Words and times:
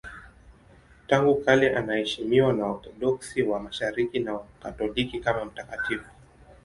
Tangu 1.07 1.41
kale 1.41 1.75
anaheshimiwa 1.75 2.53
na 2.53 2.65
Waorthodoksi 2.65 3.43
wa 3.43 3.59
Mashariki 3.59 4.19
na 4.19 4.33
Wakatoliki 4.33 5.19
kama 5.19 5.45
mtakatifu. 5.45 6.09